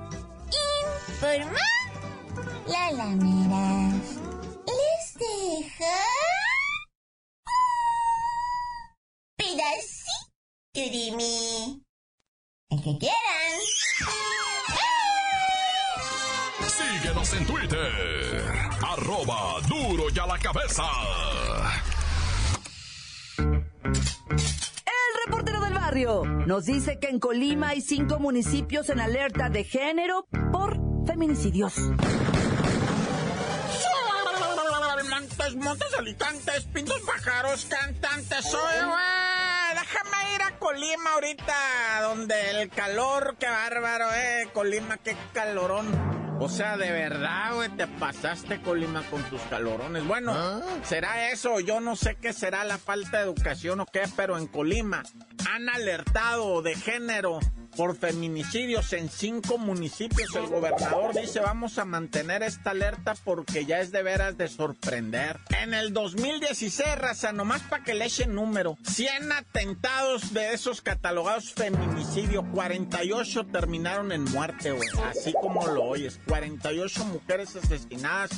Informa 1.08 1.60
la 2.68 2.91
lameras. 2.91 4.03
Les 4.68 5.13
deja 5.15 5.98
pedacito 9.38 10.10
de 10.75 11.12
mí. 11.15 11.84
El 12.70 12.84
que 12.84 12.98
quieran. 13.00 13.60
Síguenos 16.68 17.34
en 17.34 17.46
Twitter. 17.46 18.53
Arroba 18.82 19.60
duro 19.68 20.10
y 20.13 20.20
a 20.20 20.25
la 20.25 20.38
cabeza. 20.39 20.84
Nos 25.91 26.65
dice 26.65 27.00
que 27.00 27.08
en 27.08 27.19
Colima 27.19 27.69
hay 27.69 27.81
cinco 27.81 28.19
municipios 28.19 28.89
en 28.89 29.00
alerta 29.00 29.50
de 29.50 29.63
género 29.63 30.27
por 30.51 30.77
feminicidios. 31.08 31.74
Montes, 35.10 35.55
montes, 35.55 35.93
alicantes, 35.98 36.65
pintos, 36.65 37.01
pájaros, 37.01 37.65
cantantes, 37.65 38.46
soy, 38.46 38.62
Déjame 39.74 40.36
ir 40.36 40.41
a 40.43 40.60
Colima 40.60 41.13
ahorita, 41.13 42.01
donde 42.03 42.51
el 42.51 42.69
calor, 42.69 43.36
qué 43.39 43.48
bárbaro, 43.48 44.13
eh. 44.13 44.48
Colima, 44.53 44.98
qué 44.98 45.17
calorón. 45.34 46.19
O 46.41 46.48
sea, 46.48 46.77
de 46.77 46.89
verdad, 46.89 47.53
güey, 47.55 47.69
te 47.69 47.86
pasaste 47.86 48.62
Colima 48.62 49.03
con 49.10 49.22
tus 49.24 49.41
calorones. 49.50 50.08
Bueno, 50.08 50.31
¿Ah? 50.34 50.62
será 50.84 51.31
eso, 51.31 51.60
yo 51.60 51.81
no 51.81 51.98
sé 51.98 52.15
qué 52.15 52.31
será 52.31 52.63
la 52.63 52.77
falta 52.77 53.17
de 53.17 53.24
educación 53.24 53.81
o 53.81 53.86
qué, 53.86 54.03
pero 54.15 54.38
en 54.38 54.48
Colima 54.48 55.03
han 55.51 55.67
alertado 55.67 56.62
de 56.62 56.75
género 56.75 57.39
por 57.76 57.96
feminicidios 57.98 58.94
en 58.94 59.10
cinco 59.10 59.58
municipios. 59.58 60.36
El 60.36 60.48
gobernador 60.48 61.14
dice 61.14 61.40
vamos 61.40 61.78
a 61.78 61.86
mantener 61.86 62.44
esta 62.44 62.72
alerta 62.72 63.16
porque 63.24 63.66
ya 63.66 63.80
es 63.80 63.92
de 63.92 64.04
veras 64.04 64.38
de 64.38 64.48
sorprender. 64.48 65.40
En 65.62 65.74
el 65.74 65.94
2016, 65.94 66.98
raza, 66.98 67.32
nomás 67.32 67.62
para 67.64 67.84
que 67.84 67.94
le 67.94 68.06
echen 68.06 68.34
número, 68.34 68.78
100 68.84 69.32
atentados 69.32 70.34
de 70.34 70.54
esos 70.54 70.82
catalogados 70.82 71.54
feminicidio, 71.54 72.46
48 72.52 73.46
terminaron 73.48 74.12
en 74.12 74.24
muerte, 74.26 74.72
güey. 74.72 74.90
Así 75.10 75.34
como 75.34 75.66
lo 75.68 75.84
oyes, 75.84 76.20
48 76.28 77.06
mujeres 77.06 77.56
asesinadas 77.56 78.32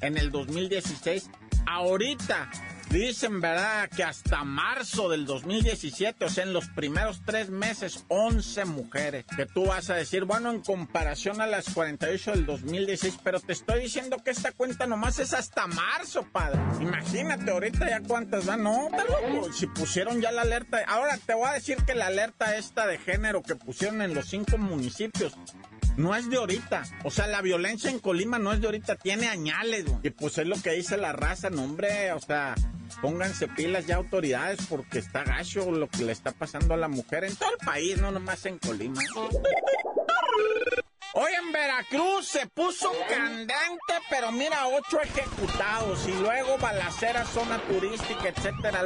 en 0.00 0.16
el 0.16 0.30
2016. 0.30 1.30
Ahorita 1.66 2.50
Dicen, 2.90 3.42
¿verdad?, 3.42 3.90
que 3.94 4.02
hasta 4.02 4.44
marzo 4.44 5.10
del 5.10 5.26
2017, 5.26 6.24
o 6.24 6.28
sea, 6.30 6.44
en 6.44 6.54
los 6.54 6.68
primeros 6.68 7.20
tres 7.24 7.50
meses, 7.50 8.04
11 8.08 8.64
mujeres. 8.64 9.26
Que 9.36 9.44
tú 9.44 9.66
vas 9.66 9.90
a 9.90 9.94
decir, 9.94 10.24
bueno, 10.24 10.50
en 10.50 10.62
comparación 10.62 11.42
a 11.42 11.46
las 11.46 11.68
48 11.74 12.30
del 12.30 12.46
2016, 12.46 13.18
pero 13.22 13.40
te 13.40 13.52
estoy 13.52 13.82
diciendo 13.82 14.16
que 14.24 14.30
esta 14.30 14.52
cuenta 14.52 14.86
nomás 14.86 15.18
es 15.18 15.34
hasta 15.34 15.66
marzo, 15.66 16.26
padre. 16.32 16.58
Imagínate 16.80 17.50
ahorita 17.50 17.90
ya 17.90 18.00
cuántas 18.00 18.46
van. 18.46 18.62
No, 18.62 18.88
loco. 18.90 19.52
Si 19.52 19.66
pusieron 19.66 20.22
ya 20.22 20.32
la 20.32 20.42
alerta. 20.42 20.78
Ahora 20.86 21.18
te 21.18 21.34
voy 21.34 21.48
a 21.48 21.52
decir 21.52 21.76
que 21.86 21.94
la 21.94 22.06
alerta 22.06 22.56
esta 22.56 22.86
de 22.86 22.96
género 22.96 23.42
que 23.42 23.54
pusieron 23.54 24.00
en 24.00 24.14
los 24.14 24.26
cinco 24.26 24.56
municipios 24.56 25.34
no 25.98 26.14
es 26.14 26.30
de 26.30 26.36
ahorita. 26.38 26.84
O 27.04 27.10
sea, 27.10 27.26
la 27.26 27.42
violencia 27.42 27.90
en 27.90 27.98
Colima 27.98 28.38
no 28.38 28.52
es 28.52 28.60
de 28.60 28.66
ahorita, 28.66 28.94
tiene 28.96 29.28
añales, 29.28 29.84
Y 30.02 30.10
pues 30.10 30.38
es 30.38 30.46
lo 30.46 30.56
que 30.62 30.70
dice 30.70 30.96
la 30.96 31.12
raza, 31.12 31.50
no, 31.50 31.64
hombre, 31.64 32.12
o 32.12 32.20
sea, 32.20 32.54
pónganse 33.02 33.48
pilas 33.48 33.86
ya 33.86 33.96
autoridades 33.96 34.60
porque 34.68 35.00
está 35.00 35.24
gacho 35.24 35.70
lo 35.70 35.88
que 35.88 36.04
le 36.04 36.12
está 36.12 36.32
pasando 36.32 36.74
a 36.74 36.76
la 36.76 36.88
mujer 36.88 37.24
en 37.24 37.34
todo 37.36 37.50
el 37.50 37.66
país, 37.66 38.00
no 38.00 38.10
nomás 38.10 38.46
en 38.46 38.58
Colima. 38.58 39.02
Hoy 41.14 41.32
en 41.42 41.52
Veracruz 41.52 42.28
se 42.28 42.46
puso 42.46 42.92
candente, 43.08 43.94
pero 44.10 44.30
mira, 44.30 44.66
ocho 44.68 45.00
ejecutados 45.00 46.06
y 46.06 46.12
luego 46.12 46.58
balacera, 46.58 47.24
zona 47.24 47.58
turística, 47.62 48.28
etcétera. 48.28 48.82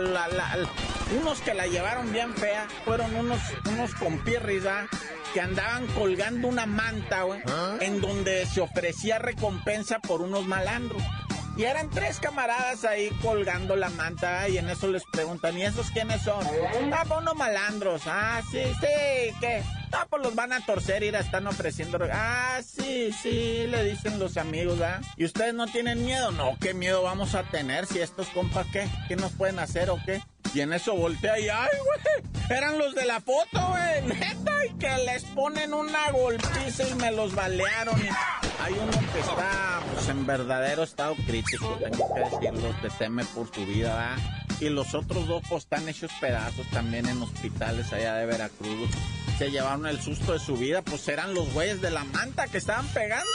unos 1.20 1.40
que 1.40 1.52
la 1.52 1.66
llevaron 1.66 2.12
bien 2.12 2.32
fea 2.34 2.68
fueron 2.84 3.14
unos, 3.16 3.40
unos 3.68 3.94
compirris, 3.96 4.64
¿ah? 4.66 4.86
que 5.34 5.40
andaban 5.40 5.86
colgando 5.88 6.46
una 6.46 6.64
manta, 6.64 7.22
güey, 7.22 7.42
¿Ah? 7.48 7.76
en 7.80 8.00
donde 8.00 8.46
se 8.46 8.60
ofrecía 8.60 9.18
recompensa 9.18 9.98
por 9.98 10.22
unos 10.22 10.46
malandros. 10.46 11.02
Y 11.56 11.64
eran 11.64 11.90
tres 11.90 12.18
camaradas 12.20 12.84
ahí 12.84 13.10
colgando 13.20 13.74
la 13.74 13.90
manta 13.90 14.48
y 14.48 14.58
en 14.58 14.70
eso 14.70 14.86
les 14.86 15.04
preguntan, 15.04 15.58
¿y 15.58 15.64
esos 15.64 15.90
quiénes 15.90 16.22
son? 16.22 16.46
Ah, 16.92 17.04
unos 17.18 17.34
malandros. 17.34 18.02
Ah, 18.06 18.40
sí, 18.50 18.62
sí, 18.80 19.34
¿qué? 19.40 19.62
Ah, 19.92 20.06
pues 20.08 20.22
los 20.22 20.34
van 20.34 20.52
a 20.52 20.64
torcer 20.64 21.02
la 21.12 21.20
están 21.20 21.46
ofreciendo. 21.46 21.98
Ah, 22.12 22.60
sí, 22.64 23.12
sí, 23.12 23.66
le 23.66 23.84
dicen 23.84 24.18
los 24.18 24.36
amigos, 24.36 24.80
¿ah? 24.80 25.00
¿Y 25.16 25.24
ustedes 25.24 25.54
no 25.54 25.66
tienen 25.66 26.04
miedo? 26.04 26.30
No, 26.32 26.56
¿qué 26.60 26.74
miedo 26.74 27.02
vamos 27.02 27.34
a 27.34 27.42
tener 27.44 27.86
si 27.86 28.00
estos 28.00 28.28
compas 28.28 28.66
qué? 28.72 28.88
¿Qué 29.08 29.16
nos 29.16 29.32
pueden 29.32 29.58
hacer 29.58 29.90
o 29.90 29.98
qué? 30.04 30.22
Y 30.54 30.60
en 30.60 30.72
eso 30.72 30.94
voltea 30.94 31.38
y 31.38 31.48
¡ay, 31.48 31.68
güey! 31.84 32.32
Eran 32.50 32.78
los 32.78 32.94
de 32.94 33.06
la 33.06 33.20
foto, 33.20 33.68
güey, 33.68 34.02
neta, 34.02 34.66
y 34.66 34.74
que 34.74 34.96
les 35.06 35.24
ponen 35.24 35.72
una 35.72 36.10
golpiza 36.10 36.88
y 36.88 36.94
me 36.94 37.10
los 37.10 37.34
balearon. 37.34 38.00
Hay 38.60 38.74
uno 38.74 38.92
que 39.12 39.20
está 39.20 39.71
pues, 40.04 40.16
en 40.16 40.26
verdadero 40.26 40.82
estado 40.82 41.14
crítico, 41.26 41.78
tengo 41.80 42.12
que 42.12 42.20
decirlo, 42.20 42.74
que 42.82 42.90
teme 42.90 43.24
por 43.26 43.54
su 43.54 43.64
vida, 43.64 43.94
¿verdad? 43.94 44.46
Y 44.58 44.68
los 44.68 44.94
otros 44.94 45.28
dos 45.28 45.42
pues, 45.48 45.62
están 45.62 45.88
hechos 45.88 46.10
pedazos 46.20 46.66
también 46.70 47.06
en 47.06 47.22
hospitales 47.22 47.92
allá 47.92 48.14
de 48.14 48.26
Veracruz. 48.26 48.90
Se 49.38 49.52
llevaron 49.52 49.86
el 49.86 50.00
susto 50.00 50.32
de 50.32 50.40
su 50.40 50.56
vida, 50.56 50.82
pues 50.82 51.06
eran 51.06 51.34
los 51.34 51.52
güeyes 51.52 51.80
de 51.80 51.92
la 51.92 52.02
manta 52.02 52.48
que 52.48 52.58
estaban 52.58 52.86
pegando. 52.88 53.30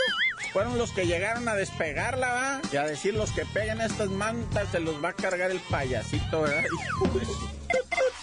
Fueron 0.52 0.78
los 0.78 0.92
que 0.92 1.08
llegaron 1.08 1.48
a 1.48 1.56
despegarla, 1.56 2.28
¿va? 2.34 2.62
Y 2.72 2.76
a 2.76 2.84
decir 2.84 3.14
los 3.14 3.32
que 3.32 3.46
peguen 3.46 3.80
estas 3.80 4.10
mantas 4.10 4.68
se 4.70 4.82
los 4.82 5.02
va 5.02 5.10
a 5.10 5.14
cargar 5.14 5.52
el 5.52 5.62
payasito, 5.62 6.42
¿verdad? 6.42 6.66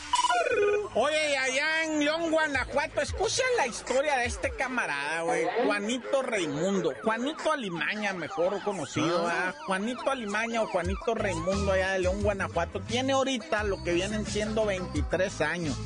Oye, 0.96 1.36
allá 1.36 1.82
en 1.84 1.98
León, 1.98 2.30
Guanajuato, 2.30 3.00
escuchen 3.00 3.44
la 3.56 3.66
historia 3.66 4.16
de 4.16 4.26
este 4.26 4.50
camarada, 4.50 5.22
güey. 5.22 5.44
Juanito 5.66 6.22
Raimundo. 6.22 6.92
Juanito 7.02 7.50
Alimaña, 7.50 8.12
mejor 8.12 8.62
conocido, 8.62 9.26
¿ah? 9.26 9.52
Juanito 9.66 10.08
Alimaña 10.08 10.62
o 10.62 10.68
Juanito 10.68 11.16
Raimundo 11.16 11.72
allá 11.72 11.92
de 11.94 11.98
León, 11.98 12.22
Guanajuato. 12.22 12.80
Tiene 12.80 13.12
ahorita 13.12 13.64
lo 13.64 13.82
que 13.82 13.92
vienen 13.92 14.24
siendo 14.24 14.66
23 14.66 15.40
años 15.40 15.76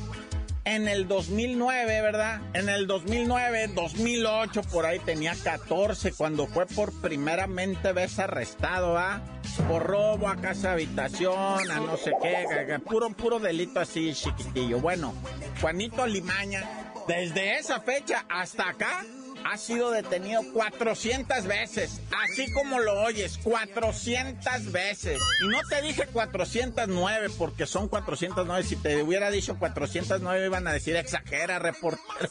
en 0.75 0.87
el 0.87 1.07
2009, 1.07 2.01
¿verdad? 2.01 2.41
En 2.53 2.69
el 2.69 2.85
2009, 2.85 3.69
2008, 3.73 4.61
por 4.71 4.85
ahí 4.85 4.99
tenía 4.99 5.35
14 5.35 6.13
cuando 6.13 6.47
fue 6.47 6.65
por 6.67 6.93
primeramente 7.01 7.91
vez 7.91 8.19
arrestado, 8.19 8.97
¿ah? 8.97 9.21
Por 9.67 9.83
robo 9.83 10.27
a 10.27 10.35
casa 10.35 10.73
habitación, 10.73 11.71
a 11.71 11.79
no 11.79 11.97
sé 11.97 12.13
qué, 12.21 12.79
puro, 12.79 13.09
puro 13.09 13.39
delito 13.39 13.79
así 13.79 14.13
chiquitillo. 14.13 14.79
Bueno, 14.79 15.13
Juanito 15.59 16.05
Limaña, 16.05 16.63
desde 17.07 17.57
esa 17.57 17.79
fecha 17.81 18.25
hasta 18.29 18.69
acá, 18.69 19.03
ha 19.45 19.57
sido 19.57 19.91
detenido 19.91 20.41
400 20.53 21.45
veces, 21.45 22.01
así 22.23 22.51
como 22.53 22.79
lo 22.79 23.01
oyes, 23.01 23.37
400 23.43 24.71
veces. 24.71 25.21
Y 25.43 25.47
no 25.47 25.59
te 25.69 25.81
dije 25.81 26.05
409 26.07 27.29
porque 27.37 27.65
son 27.65 27.87
409. 27.87 28.63
Si 28.63 28.75
te 28.75 29.01
hubiera 29.01 29.31
dicho 29.31 29.57
409 29.57 30.45
iban 30.45 30.67
a 30.67 30.73
decir 30.73 30.95
exagera, 30.95 31.59
reportero. 31.59 32.29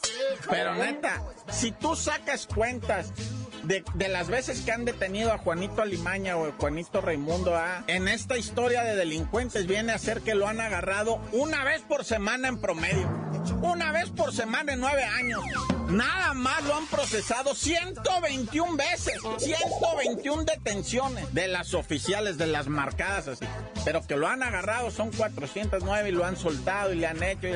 Pero 0.49 0.75
neta, 0.75 1.23
si 1.51 1.71
tú 1.71 1.95
sacas 1.95 2.47
cuentas 2.47 3.11
de, 3.63 3.83
las 4.07 4.27
veces 4.27 4.61
que 4.61 4.71
han 4.71 4.85
detenido 4.85 5.31
a 5.31 5.37
Juanito 5.37 5.81
Alimaña 5.81 6.37
o 6.37 6.47
a 6.47 6.51
Juanito 6.53 7.01
Raimundo 7.01 7.55
A, 7.55 7.83
en 7.87 8.07
esta 8.07 8.37
historia 8.37 8.83
de 8.83 8.95
delincuentes 8.95 9.67
viene 9.67 9.91
a 9.91 9.97
ser 9.97 10.21
que 10.21 10.35
lo 10.35 10.47
han 10.47 10.61
agarrado 10.61 11.19
una 11.31 11.63
vez 11.63 11.81
por 11.81 12.05
semana 12.05 12.47
en 12.47 12.59
promedio. 12.59 13.09
Una 13.61 13.91
vez 13.91 14.09
por 14.09 14.33
semana 14.33 14.73
en 14.73 14.79
nueve 14.79 15.03
años. 15.03 15.43
Nada 15.89 16.33
más 16.35 16.63
lo 16.65 16.75
han 16.75 16.85
procesado 16.87 17.55
121 17.55 18.77
veces. 18.77 19.19
121 19.37 20.43
detenciones 20.43 21.33
de 21.33 21.47
las 21.47 21.73
oficiales, 21.73 22.37
de 22.37 22.47
las 22.47 22.67
marcadas 22.67 23.27
así. 23.27 23.45
Pero 23.85 24.05
que 24.05 24.15
lo 24.15 24.27
han 24.27 24.43
agarrado 24.43 24.91
son 24.91 25.11
409 25.11 26.09
y 26.09 26.11
lo 26.11 26.25
han 26.25 26.37
soltado 26.37 26.93
y 26.93 26.97
le 26.97 27.07
han 27.07 27.23
hecho. 27.23 27.47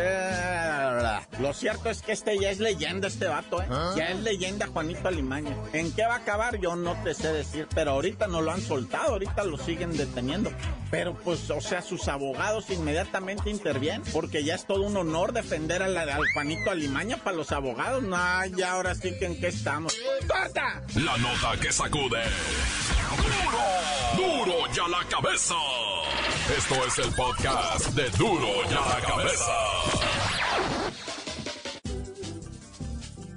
Lo 1.39 1.53
cierto 1.53 1.89
es 1.89 2.01
que 2.01 2.13
este 2.13 2.39
ya 2.39 2.49
es 2.49 2.59
leyenda, 2.59 3.07
este 3.07 3.27
vato, 3.27 3.61
¿eh? 3.61 3.67
¿Ah? 3.69 3.93
Ya 3.95 4.09
es 4.09 4.19
leyenda 4.19 4.67
Juanito 4.67 5.07
Alimaña. 5.07 5.55
¿En 5.73 5.91
qué 5.91 6.03
va 6.05 6.15
a 6.15 6.17
acabar? 6.17 6.57
Yo 6.59 6.75
no 6.75 6.95
te 7.03 7.13
sé 7.13 7.31
decir, 7.31 7.67
pero 7.75 7.91
ahorita 7.91 8.27
no 8.27 8.41
lo 8.41 8.51
han 8.51 8.61
soltado, 8.61 9.13
ahorita 9.13 9.43
lo 9.43 9.57
siguen 9.57 9.95
deteniendo. 9.95 10.51
Pero 10.89 11.15
pues, 11.15 11.49
o 11.49 11.61
sea, 11.61 11.81
sus 11.81 12.07
abogados 12.07 12.69
inmediatamente 12.69 13.49
intervienen 13.49 14.03
porque 14.11 14.43
ya 14.43 14.55
es 14.55 14.65
todo 14.65 14.83
un 14.83 14.95
honor 14.95 15.33
defender 15.33 15.83
a 15.83 15.87
la, 15.87 16.01
al 16.01 16.23
Juanito 16.33 16.71
Alimaña 16.71 17.17
para 17.17 17.35
los 17.35 17.51
abogados. 17.51 18.03
No 18.03 18.22
Ay, 18.25 18.53
ya 18.55 18.71
ahora 18.71 18.95
sí 18.95 19.13
que 19.19 19.25
en 19.25 19.37
qué 19.37 19.47
estamos. 19.47 19.93
¡Corta! 20.27 20.81
La 20.95 21.17
nota 21.17 21.59
que 21.61 21.73
sacude. 21.73 22.23
¡Duro! 24.15 24.45
¡Duro 24.45 24.73
ya 24.73 24.87
la 24.87 25.03
cabeza! 25.09 25.55
Esto 26.57 26.75
es 26.85 26.99
el 26.99 27.13
podcast 27.15 27.87
de 27.89 28.09
Duro 28.11 28.47
ya 28.69 28.79
la 28.79 29.01
cabeza. 29.05 29.51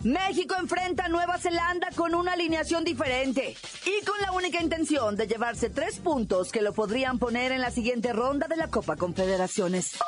México 0.05 0.55
enfrenta 0.57 1.07
a 1.07 1.09
Nueva 1.09 1.37
Zelanda 1.39 1.89
con 1.97 2.15
una 2.15 2.35
alineación 2.35 2.85
diferente 2.85 3.57
y 3.85 4.05
con 4.05 4.21
la 4.21 4.31
única 4.31 4.63
intención 4.63 5.17
de 5.17 5.27
llevarse 5.27 5.69
tres 5.69 5.99
puntos 5.99 6.53
que 6.53 6.63
lo 6.63 6.73
podrían 6.73 7.19
poner 7.19 7.51
en 7.51 7.61
la 7.61 7.73
siguiente 7.73 8.13
ronda 8.13 8.47
de 8.47 8.57
la 8.57 8.69
Copa 8.69 8.95
Confederaciones. 8.95 9.99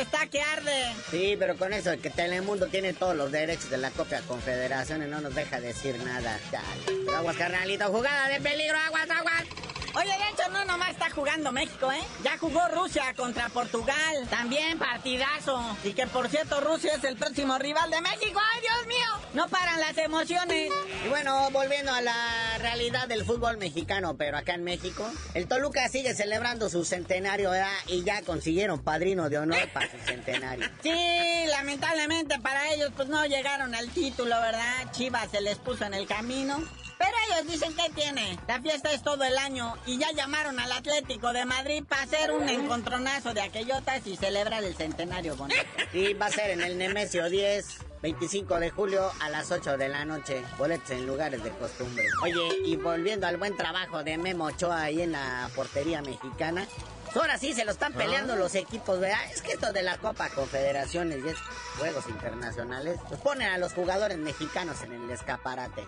Está 0.00 0.26
que 0.26 0.40
arde. 0.40 0.94
Sí, 1.10 1.36
pero 1.38 1.56
con 1.56 1.72
eso 1.72 1.90
que 2.00 2.10
Telemundo 2.10 2.68
tiene 2.68 2.92
todos 2.92 3.16
los 3.16 3.32
derechos 3.32 3.68
de 3.70 3.78
la 3.78 3.90
copia 3.90 4.20
confederaciones 4.22 5.08
no 5.08 5.20
nos 5.20 5.34
deja 5.34 5.60
decir 5.60 5.96
nada. 6.04 6.38
Dale. 6.52 7.16
Aguas, 7.16 7.36
carnalito. 7.36 7.86
Jugada 7.86 8.28
de 8.28 8.40
peligro. 8.40 8.78
Aguas, 8.78 9.10
aguas. 9.10 9.67
Oye, 9.94 10.08
de 10.08 10.28
hecho, 10.30 10.50
no 10.52 10.64
nomás 10.64 10.90
está 10.90 11.10
jugando 11.10 11.50
México, 11.50 11.90
¿eh? 11.90 12.02
Ya 12.22 12.36
jugó 12.38 12.60
Rusia 12.68 13.14
contra 13.16 13.48
Portugal. 13.48 14.28
También 14.28 14.78
partidazo. 14.78 15.76
Y 15.82 15.92
que, 15.92 16.06
por 16.06 16.28
cierto, 16.28 16.60
Rusia 16.60 16.92
es 16.94 17.04
el 17.04 17.16
próximo 17.16 17.58
rival 17.58 17.90
de 17.90 18.00
México. 18.00 18.40
¡Ay, 18.54 18.60
Dios 18.60 18.86
mío! 18.86 19.28
No 19.34 19.48
paran 19.48 19.80
las 19.80 19.96
emociones. 19.98 20.70
Y 21.04 21.08
bueno, 21.08 21.50
volviendo 21.50 21.92
a 21.92 22.00
la 22.00 22.58
realidad 22.58 23.08
del 23.08 23.24
fútbol 23.24 23.56
mexicano, 23.56 24.16
pero 24.16 24.36
acá 24.36 24.54
en 24.54 24.64
México, 24.64 25.10
el 25.34 25.48
Toluca 25.48 25.88
sigue 25.88 26.14
celebrando 26.14 26.68
su 26.68 26.84
centenario, 26.84 27.50
¿verdad? 27.50 27.72
Y 27.86 28.04
ya 28.04 28.22
consiguieron 28.22 28.82
padrino 28.82 29.28
de 29.28 29.38
honor 29.38 29.68
para 29.72 29.90
su 29.90 29.98
centenario. 29.98 30.68
Sí, 30.82 31.46
lamentablemente 31.48 32.38
para 32.40 32.72
ellos, 32.72 32.90
pues 32.96 33.08
no 33.08 33.24
llegaron 33.26 33.74
al 33.74 33.88
título, 33.90 34.40
¿verdad? 34.40 34.90
Chivas 34.92 35.30
se 35.30 35.40
les 35.40 35.58
puso 35.58 35.84
en 35.84 35.94
el 35.94 36.06
camino. 36.06 36.62
Pero 36.98 37.12
ellos 37.28 37.52
dicen 37.52 37.74
que 37.74 37.90
tiene. 37.90 38.38
La 38.46 38.60
fiesta 38.60 38.92
es 38.92 39.02
todo 39.02 39.24
el 39.24 39.36
año 39.38 39.74
y 39.86 39.98
ya 39.98 40.10
llamaron 40.12 40.58
al 40.58 40.72
Atlético 40.72 41.32
de 41.32 41.44
Madrid 41.44 41.84
para 41.88 42.02
hacer 42.02 42.32
un 42.32 42.48
encontronazo 42.48 43.34
de 43.34 43.40
aquellotas 43.40 44.06
y 44.06 44.16
celebrar 44.16 44.64
el 44.64 44.74
centenario 44.74 45.36
bonito. 45.36 45.60
Sí, 45.92 46.14
va 46.14 46.26
a 46.26 46.30
ser 46.30 46.50
en 46.50 46.62
el 46.62 46.76
Nemesio 46.76 47.28
10. 47.28 47.88
25 48.02 48.60
de 48.60 48.70
julio 48.70 49.10
a 49.20 49.28
las 49.28 49.50
8 49.50 49.76
de 49.76 49.88
la 49.88 50.04
noche. 50.04 50.42
Boletos 50.56 50.90
en 50.90 51.06
lugares 51.06 51.42
de 51.42 51.50
costumbre. 51.50 52.04
Oye, 52.22 52.48
y 52.64 52.76
volviendo 52.76 53.26
al 53.26 53.36
buen 53.38 53.56
trabajo 53.56 54.04
de 54.04 54.16
Memo 54.18 54.44
Ochoa 54.44 54.82
ahí 54.82 55.02
en 55.02 55.12
la 55.12 55.50
portería 55.54 56.00
mexicana, 56.02 56.66
Ahora 57.14 57.38
sí 57.38 57.54
se 57.54 57.64
lo 57.64 57.72
están 57.72 57.92
peleando 57.92 58.34
ah. 58.34 58.36
los 58.36 58.54
equipos, 58.54 59.00
¿verdad? 59.00 59.18
Es 59.32 59.42
que 59.42 59.52
esto 59.52 59.72
de 59.72 59.82
la 59.82 59.98
Copa 59.98 60.28
Confederaciones 60.30 61.24
y 61.24 61.28
es 61.28 61.36
juegos 61.78 62.06
internacionales, 62.08 62.98
pues 63.08 63.20
ponen 63.20 63.48
a 63.48 63.58
los 63.58 63.72
jugadores 63.72 64.18
mexicanos 64.18 64.82
en 64.82 64.92
el 64.92 65.10
escaparate. 65.10 65.86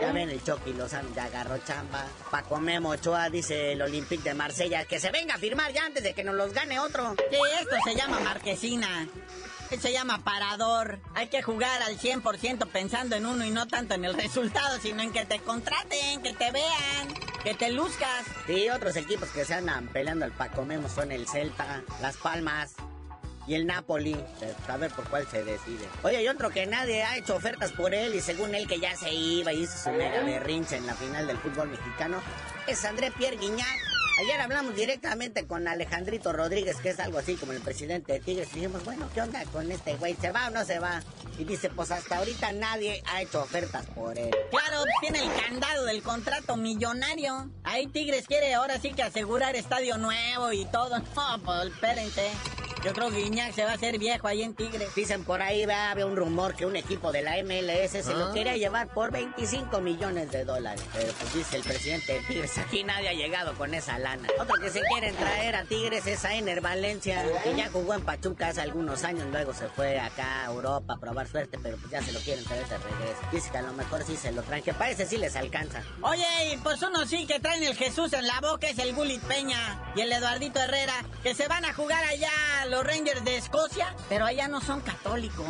Ya 0.00 0.12
ven 0.12 0.30
el 0.30 0.42
Chucky 0.42 0.72
Lozano, 0.72 1.08
ya 1.14 1.24
agarró 1.24 1.58
chamba. 1.58 2.06
Paco 2.30 2.58
Memo 2.58 2.90
Ochoa 2.90 3.30
dice 3.30 3.72
el 3.72 3.82
Olympique 3.82 4.22
de 4.22 4.34
Marsella 4.34 4.84
que 4.84 5.00
se 5.00 5.10
venga 5.10 5.34
a 5.34 5.38
firmar 5.38 5.72
ya 5.72 5.84
antes 5.84 6.02
de 6.02 6.14
que 6.14 6.24
nos 6.24 6.34
los 6.34 6.52
gane 6.52 6.78
otro. 6.78 7.14
Sí, 7.30 7.38
esto 7.60 7.76
se 7.84 7.94
llama 7.94 8.20
marquesina. 8.20 9.08
Se 9.80 9.92
llama 9.92 10.24
parador. 10.24 10.98
Hay 11.14 11.28
que 11.28 11.42
jugar 11.42 11.82
al 11.82 11.98
100% 11.98 12.68
pensando 12.68 13.16
en 13.16 13.26
uno 13.26 13.44
y 13.44 13.50
no 13.50 13.66
tanto 13.66 13.94
en 13.94 14.04
el 14.04 14.14
resultado, 14.14 14.78
sino 14.80 15.02
en 15.02 15.12
que 15.12 15.26
te 15.26 15.40
contraten, 15.40 16.22
que 16.22 16.32
te 16.32 16.50
vean, 16.52 17.08
que 17.42 17.54
te 17.54 17.70
luzcas. 17.70 18.24
Sí, 18.46 18.70
otros 18.70 18.96
equipos 18.96 19.28
que 19.28 19.44
se 19.44 19.52
andan 19.54 19.88
peleando 19.88 20.24
al 20.24 20.32
Paco 20.32 20.64
Memo 20.64 20.88
son 20.88 21.12
el 21.12 21.28
Celta, 21.28 21.82
Las 22.00 22.16
Palmas, 22.16 22.76
y 23.46 23.54
el 23.54 23.66
Napoli. 23.66 24.16
A 24.68 24.76
ver 24.76 24.90
por 24.92 25.08
cuál 25.08 25.26
se 25.26 25.44
decide. 25.44 25.86
Oye, 26.02 26.22
y 26.22 26.28
otro 26.28 26.50
que 26.50 26.66
nadie 26.66 27.02
ha 27.02 27.16
hecho 27.16 27.36
ofertas 27.36 27.72
por 27.72 27.94
él 27.94 28.14
y 28.14 28.20
según 28.20 28.54
él 28.54 28.66
que 28.66 28.80
ya 28.80 28.96
se 28.96 29.12
iba 29.12 29.52
y 29.52 29.62
hizo 29.62 29.76
su 29.76 29.90
mega 29.90 30.22
berrinche 30.22 30.76
en 30.76 30.86
la 30.86 30.94
final 30.94 31.26
del 31.26 31.38
fútbol 31.38 31.68
mexicano, 31.68 32.22
es 32.66 32.84
André 32.84 33.10
Pierre 33.10 33.36
Guignac. 33.36 33.93
Ayer 34.16 34.40
hablamos 34.40 34.76
directamente 34.76 35.44
con 35.46 35.66
Alejandrito 35.66 36.32
Rodríguez, 36.32 36.76
que 36.76 36.90
es 36.90 37.00
algo 37.00 37.18
así 37.18 37.34
como 37.34 37.50
el 37.52 37.60
presidente 37.60 38.12
de 38.12 38.20
Tigres, 38.20 38.48
y 38.52 38.60
dijimos, 38.60 38.84
bueno, 38.84 39.08
¿qué 39.12 39.20
onda 39.22 39.44
con 39.46 39.70
este 39.72 39.96
güey? 39.96 40.14
¿Se 40.14 40.30
va 40.30 40.46
o 40.46 40.50
no 40.50 40.64
se 40.64 40.78
va? 40.78 41.02
Y 41.36 41.42
dice, 41.42 41.68
pues 41.68 41.90
hasta 41.90 42.18
ahorita 42.18 42.52
nadie 42.52 43.02
ha 43.06 43.22
hecho 43.22 43.42
ofertas 43.42 43.86
por 43.86 44.16
él. 44.16 44.30
Claro, 44.50 44.84
tiene 45.00 45.18
el 45.18 45.32
candado 45.42 45.84
del 45.86 46.00
contrato 46.02 46.56
millonario. 46.56 47.50
Ahí 47.64 47.88
Tigres 47.88 48.28
quiere 48.28 48.54
ahora 48.54 48.78
sí 48.78 48.92
que 48.92 49.02
asegurar 49.02 49.56
estadio 49.56 49.98
nuevo 49.98 50.52
y 50.52 50.64
todo. 50.66 50.94
No, 51.14 51.42
pues 51.42 51.72
espérense. 51.72 52.30
Yo 52.84 52.92
creo 52.92 53.10
que 53.10 53.16
Guiñac 53.22 53.54
se 53.54 53.64
va 53.64 53.70
a 53.70 53.74
hacer 53.74 53.98
viejo 53.98 54.28
ahí 54.28 54.42
en 54.42 54.54
Tigres. 54.54 54.94
Dicen 54.94 55.24
por 55.24 55.40
ahí, 55.40 55.64
va, 55.64 55.90
había 55.90 56.04
un 56.04 56.16
rumor 56.16 56.54
que 56.54 56.66
un 56.66 56.76
equipo 56.76 57.12
de 57.12 57.22
la 57.22 57.38
MLS 57.42 58.02
se 58.02 58.12
lo 58.12 58.26
Ah. 58.26 58.32
quería 58.34 58.58
llevar 58.58 58.88
por 58.88 59.10
25 59.10 59.80
millones 59.80 60.30
de 60.30 60.44
dólares. 60.44 60.84
Pero 60.92 61.10
pues 61.14 61.32
dice 61.32 61.56
el 61.56 61.62
presidente 61.62 62.12
de 62.12 62.20
Tigres, 62.20 62.58
aquí 62.58 62.84
nadie 62.84 63.08
ha 63.08 63.12
llegado 63.14 63.54
con 63.54 63.72
esa 63.72 63.98
lana. 63.98 64.28
Otro 64.38 64.56
que 64.60 64.68
se 64.68 64.82
quieren 64.82 65.16
traer 65.16 65.56
a 65.56 65.64
Tigres 65.64 66.06
es 66.06 66.22
a 66.26 66.34
Ener 66.34 66.60
Valencia, 66.60 67.24
que 67.42 67.54
ya 67.56 67.70
jugó 67.70 67.94
en 67.94 68.02
Pachuca 68.02 68.48
hace 68.48 68.60
algunos 68.60 69.02
años, 69.04 69.26
luego 69.32 69.54
se 69.54 69.66
fue 69.68 69.98
acá 69.98 70.42
a 70.42 70.46
Europa 70.52 70.92
a 70.94 71.00
probar 71.00 71.26
suerte, 71.26 71.58
pero 71.62 71.78
pues 71.78 71.90
ya 71.90 72.02
se 72.02 72.12
lo 72.12 72.20
quieren 72.20 72.44
traer 72.44 72.66
de 72.68 72.76
regreso. 72.76 73.20
Dice 73.32 73.50
que 73.50 73.58
a 73.58 73.62
lo 73.62 73.72
mejor 73.72 74.04
sí 74.04 74.14
se 74.16 74.30
lo 74.30 74.42
traen, 74.42 74.62
que 74.62 74.74
parece 74.74 75.06
sí 75.06 75.16
les 75.16 75.36
alcanza. 75.36 75.82
Oye, 76.02 76.26
y 76.52 76.58
pues 76.58 76.82
uno 76.82 77.06
sí 77.06 77.26
que 77.26 77.40
traen 77.40 77.62
el 77.62 77.74
Jesús 77.76 78.12
en 78.12 78.26
la 78.26 78.40
boca, 78.42 78.68
es 78.68 78.78
el 78.78 78.92
Bullet 78.92 79.20
Peña 79.20 79.80
y 79.96 80.02
el 80.02 80.12
Eduardito 80.12 80.60
Herrera, 80.60 81.02
que 81.22 81.34
se 81.34 81.48
van 81.48 81.64
a 81.64 81.72
jugar 81.72 82.04
allá 82.04 82.30
los 82.74 82.84
Rangers 82.84 83.24
de 83.24 83.36
Escocia, 83.36 83.94
pero 84.08 84.24
allá 84.26 84.48
no 84.48 84.60
son 84.60 84.80
católicos, 84.80 85.46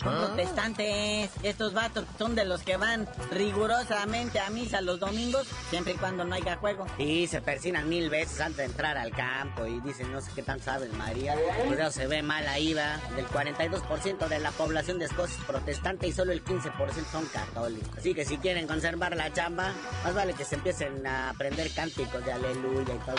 son 0.00 0.14
Ah. 0.14 0.26
protestantes. 0.26 1.28
Estos 1.42 1.72
vatos 1.74 2.04
son 2.16 2.36
de 2.36 2.44
los 2.44 2.62
que 2.62 2.76
van 2.76 3.08
rigurosamente 3.32 4.38
a 4.38 4.48
misa 4.50 4.80
los 4.80 5.00
domingos, 5.00 5.48
siempre 5.70 5.94
y 5.94 5.96
cuando 5.96 6.24
no 6.24 6.36
haya 6.36 6.56
juego. 6.56 6.86
Y 6.98 7.26
se 7.26 7.40
persinan 7.40 7.88
mil 7.88 8.08
veces 8.10 8.40
antes 8.40 8.58
de 8.58 8.64
entrar 8.66 8.96
al 8.96 9.10
campo 9.10 9.66
y 9.66 9.80
dicen 9.80 10.12
no 10.12 10.20
sé 10.20 10.30
qué 10.36 10.42
tan 10.44 10.60
saben 10.60 10.96
María. 10.96 11.34
Cuidado, 11.66 11.90
se 11.90 12.06
ve 12.06 12.22
mal 12.22 12.46
ahí 12.46 12.74
va. 12.74 12.96
Del 13.16 13.26
42% 13.26 14.28
de 14.28 14.38
la 14.38 14.52
población 14.52 15.00
de 15.00 15.06
Escocia 15.06 15.36
es 15.36 15.44
protestante 15.44 16.06
y 16.06 16.12
solo 16.12 16.30
el 16.30 16.44
15% 16.44 17.10
son 17.10 17.26
católicos. 17.26 17.90
Así 17.98 18.14
que 18.14 18.24
si 18.24 18.38
quieren 18.38 18.68
conservar 18.68 19.16
la 19.16 19.32
chamba, 19.32 19.72
más 20.04 20.14
vale 20.14 20.32
que 20.34 20.44
se 20.44 20.54
empiecen 20.54 21.04
a 21.08 21.30
aprender 21.30 21.72
cánticos 21.74 22.24
de 22.24 22.32
aleluya 22.32 22.94
y 22.94 22.98
todo. 22.98 23.16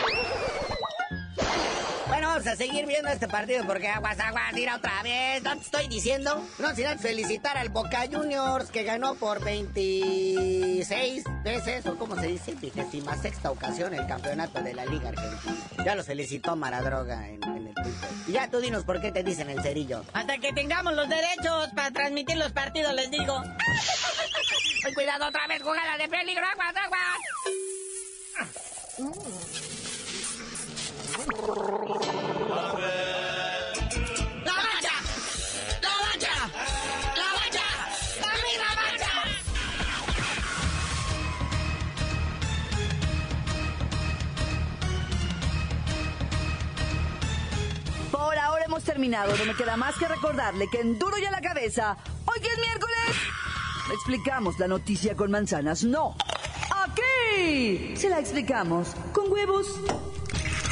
Bueno, 2.10 2.26
vamos 2.26 2.46
a 2.48 2.56
seguir 2.56 2.86
viendo 2.86 3.08
este 3.08 3.28
partido 3.28 3.64
porque 3.66 3.86
aguas, 3.86 4.18
aguas, 4.18 4.52
tira 4.52 4.74
otra 4.74 5.00
vez. 5.04 5.44
No 5.44 5.56
te 5.56 5.62
estoy 5.62 5.86
diciendo. 5.86 6.44
No, 6.58 6.74
sin 6.74 6.86
antes 6.86 7.02
felicitar 7.02 7.56
al 7.56 7.68
Boca 7.68 8.02
Juniors 8.10 8.68
que 8.70 8.82
ganó 8.82 9.14
por 9.14 9.44
26 9.44 11.24
veces, 11.44 11.86
o 11.86 11.96
como 11.96 12.16
se 12.16 12.26
dice, 12.26 12.56
vigésima 12.56 13.16
sexta 13.16 13.52
ocasión 13.52 13.94
el 13.94 14.08
campeonato 14.08 14.60
de 14.60 14.74
la 14.74 14.86
Liga 14.86 15.10
Argentina. 15.10 15.56
Ya 15.84 15.94
los 15.94 16.04
felicitó 16.04 16.56
Maradroga 16.56 17.28
en, 17.28 17.44
en 17.44 17.68
el 17.68 17.74
Twitter. 17.74 18.10
Y 18.26 18.32
ya 18.32 18.50
tú 18.50 18.58
dinos 18.58 18.82
por 18.82 19.00
qué 19.00 19.12
te 19.12 19.22
dicen 19.22 19.48
el 19.48 19.62
cerillo. 19.62 20.04
Hasta 20.12 20.36
que 20.38 20.52
tengamos 20.52 20.94
los 20.94 21.08
derechos 21.08 21.68
para 21.76 21.92
transmitir 21.92 22.36
los 22.38 22.50
partidos, 22.50 22.92
les 22.92 23.08
digo. 23.12 23.40
Ay, 24.84 24.94
cuidado 24.94 25.28
otra 25.28 25.46
vez, 25.46 25.62
jugada 25.62 25.96
de 25.96 26.08
peligro, 26.08 26.44
aguas, 26.44 26.74
aguas. 26.76 27.20
Terminado. 48.84 49.36
No 49.36 49.44
me 49.44 49.54
queda 49.54 49.76
más 49.76 49.96
que 49.96 50.08
recordarle 50.08 50.68
que 50.68 50.80
en 50.80 50.98
Duro 50.98 51.18
y 51.18 51.24
a 51.24 51.30
la 51.30 51.40
cabeza, 51.40 51.96
hoy 52.26 52.40
que 52.40 52.48
es 52.48 52.58
miércoles, 52.58 53.16
le 53.88 53.94
explicamos 53.94 54.58
la 54.58 54.68
noticia 54.68 55.16
con 55.16 55.30
manzanas. 55.30 55.84
No. 55.84 56.16
Aquí 56.84 57.96
se 57.96 58.08
la 58.08 58.18
explicamos 58.18 58.94
con 59.12 59.30
huevos. 59.30 59.66